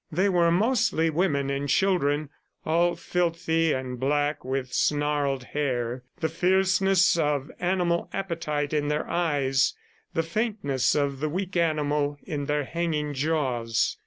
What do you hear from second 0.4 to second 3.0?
mostly women and children, all